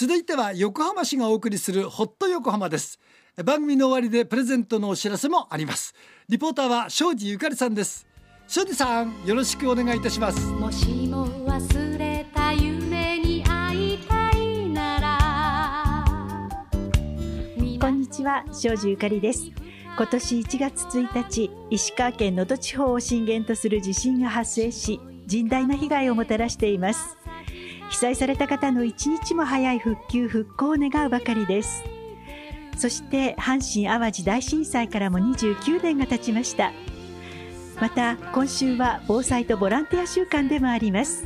[0.00, 3.00] 続いては横浜市がお送りするホット横浜です。
[3.44, 5.92] 番組の終わりでプレゼントのお知らせもあります。
[6.28, 8.06] リポーターは庄司ゆかりさんです。
[8.46, 10.40] 庄司さんよろしくお願いいたします。
[10.52, 16.48] もしも忘れた夢に会いたいなら。
[17.80, 19.50] こんにちは庄司ゆかりです。
[19.96, 27.18] 今年1月1日石川県能登地方を震源とする地震が発生し甚大な被害をもたらしています
[27.90, 31.84] 被災された方の一日も早い復旧復興を願うばかりです。
[32.76, 36.72] そして阪神・淡路大震災からも29年が経ちました。
[37.80, 41.24] また今週は防災とボランティア週間でもあります。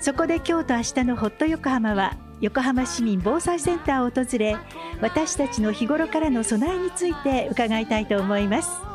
[0.00, 4.56] そこで今日と明日のホット横浜は横浜市民防災センターを訪れ
[5.00, 8.91] 私たちの日頃からの備えについて伺いたいと思います。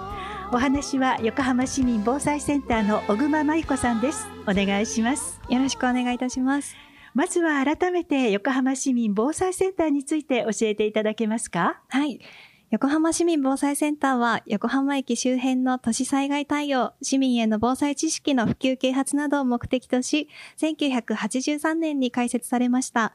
[0.50, 4.28] お話は横浜市民防災センターの小熊真由子さんです。
[4.44, 5.42] お願いします。
[5.50, 6.74] よろしくお願いいたします。
[7.14, 11.82] まずは改めて横浜市民防災センターについて教えていただけますか？
[11.90, 12.22] はい。
[12.70, 23.14] 横浜市民防災センターは横浜駅周辺の都市災害対応、市民への防災知識の普及啓発などを目的とし、1983年に開設されました。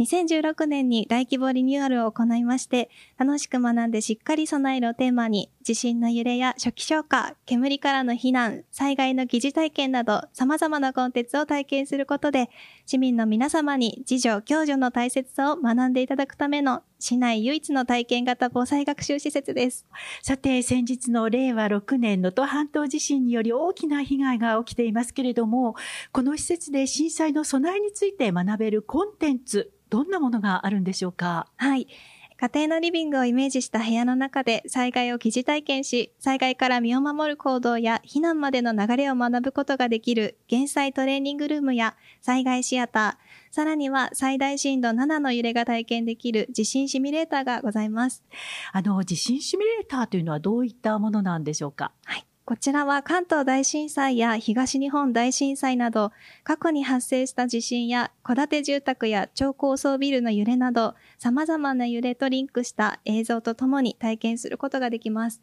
[0.00, 12.48] 2016年に大規模リニューアルを行いまして、楽しく学んでしっかり備えるをテーマに、地震の揺れや初期消火、煙からの避難、災害の疑似体験など、様々なコンテンツを体験することで、
[12.86, 19.86] 市民の皆様に自助、共助の大切さを学んでいただくための、市内唯一の体験型防災学習施設です。
[20.22, 25.74] さて、先日の令和6年能登半島地震により大きな被害が起きていますけれども、
[26.12, 31.46] この施設で震災の備えについて学べるコンテンツ、どんなものがあるんでしょうか？
[31.56, 31.86] はい。
[32.38, 48.24] 家庭のリビングをイメージした部屋の中で災害を疑似体験し、災害から身を守る行動や避難までの流れを学ぶことができる減災トレーニングルームや災害シアター、さらには最大震度7の揺れが体験できる地震シミュレーターがございます。
[48.72, 51.92] あの、地震シミュレーターというのはどういったものなんでしょうか？
[52.06, 52.26] はい。
[52.52, 56.12] こちらは関東大震災や東日本大震災など、
[56.44, 65.40] 過去に発生した地震や戸建て住宅や超高層ビルの揺れなど、様々な揺れとリンクした映像とともに体験することができます。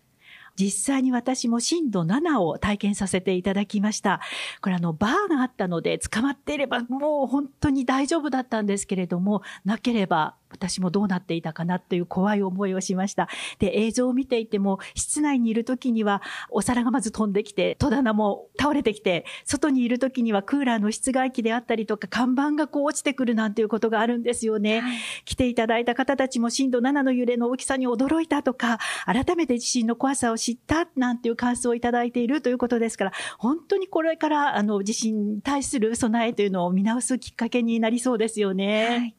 [0.56, 4.22] 実際に私も震度7を体験させていただきました。
[4.62, 13.30] これあの、バーがあったので捕まっていればもう本当に大丈夫だったんですけれども、なければ私もどうなっていたかなという怖い思いをしました。
[13.60, 24.82] で、映像を見ていても、室内にいる時には、お皿がまず飛んできて、戸棚も倒れてきて、外にいる時にはクーラーの室外機であったりとか、看板がこう落ちてくるなんていうことがあるんですよね。
[24.82, 38.88] はい、来ていただいた方たちも震度7の揺れの大きさに驚いたとか、改めて地震の怖さを知ったなんていう感想をいただいているということですから、本当にこれからあの地震に対する備えというのを見直すきっかけになりそうですよね。
[38.90, 39.16] はい、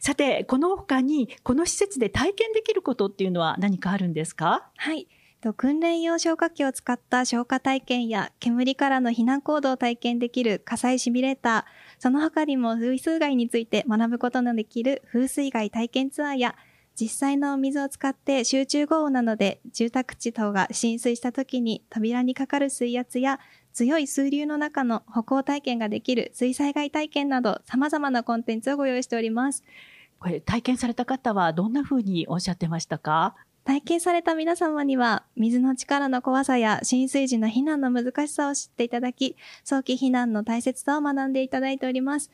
[0.00, 4.70] さて、このの他に、この施設で体験できることっていうのは何かあるんですか？
[4.76, 5.08] はい。
[5.56, 16.56] 訓練用消火器を使った消火体験や煙からの避難行動を体験できる火災シミュレーター、その他にも風水害について学ぶことのできる風水害体験ツアーや、
[16.94, 23.40] 実際のお水を使って集中豪雨などで住宅地等が浸水した時に扉にかかる水圧や
[23.72, 29.64] 強い水流の中の歩行体験ができる水災害体験など様々なコンテンツをご用意しております。
[30.20, 33.34] これ体験された方はどんなふうにおっしゃってましたか？
[33.64, 42.30] 体験された皆様には、水の力の怖さや浸水時の避難の難しさを知っていただき、早期避難の大切さを学んでいただいております。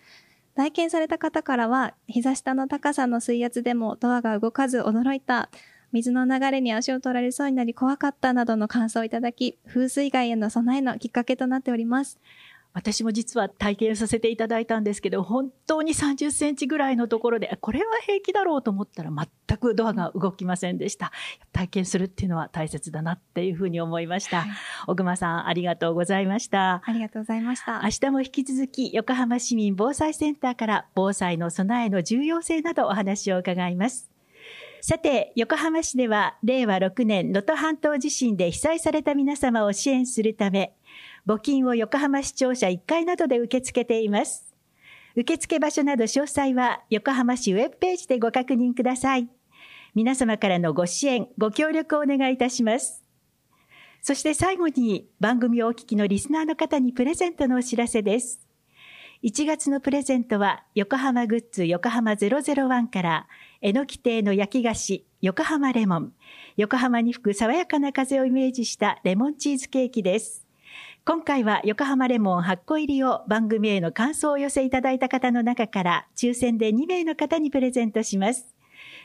[0.55, 5.49] 体験された方からは、膝下の高さの水圧でもドアが動かず驚いた、
[5.93, 12.19] 水の流れに足を取られそうになり怖かったなどの感想をいただき、風水害への備えのきっかけとなっております。
[12.77, 21.11] 私も実は体験させていただいたんですけど、本当に30センチぐらいのところで、これは平気だろうと思ったら全くドアが動きませんでした。
[21.55, 24.43] 体験するっていうのは大切だなっていうふうに思いました。
[24.43, 24.49] はい、
[24.89, 26.83] 小熊さん、ありがとうございました。
[26.85, 27.81] ありがとうございました。
[27.83, 34.11] 明日も引き続き、横浜市民防災センターから防災の備えの重要性などお話を伺います。
[34.83, 40.77] さて、横浜市では令和6年能登半島地震で被災された皆様を支援するため、
[41.27, 44.55] 募金を横浜市庁舎1階などで受け付けています。
[45.17, 49.29] 受付場所など詳細は横浜市ウェブページでご確認ください。
[49.95, 53.03] 皆様からのご支援、ご協力をお願いいたします。
[54.03, 58.47] そして最後に番組をお聞きのリスナーの方にプレゼントのお知らせです。
[59.25, 63.27] 1月のプレゼントは横浜グッズ横浜001から
[63.63, 66.13] えのき亭の焼き菓子横浜レモン
[66.57, 70.46] 横浜に吹く爽やかな風をイメージしたレモンチーズケーキです。
[71.09, 78.57] 今回は横浜レモン8個入りを番組への感想を寄せいただいた方の中から抽選で2名の方にプレゼントします。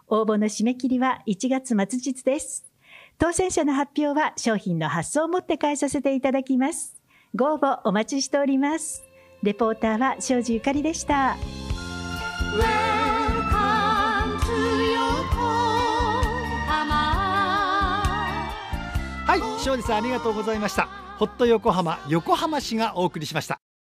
[0.08, 2.66] 応募の締め切りは1月末日です。
[3.18, 7.00] 当選者の発表は商品の発送をもって返させていただきます。
[7.36, 9.04] ご応募お待ちしております。
[9.44, 11.38] レポーターは庄司ゆかりでした。
[19.32, 20.90] はい庄司さんありがとうございました
[21.22, 23.62] ホット横浜横浜市がお送りしました。